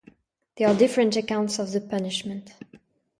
[0.57, 2.55] There are different accounts of the punishment.